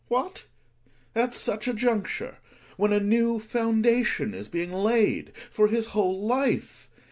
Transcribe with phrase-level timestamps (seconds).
[0.09, 0.23] Gregers.
[0.23, 0.45] What!
[1.13, 2.37] At such a j tincture,
[2.75, 6.89] when a new foundation is being laid for his whole life.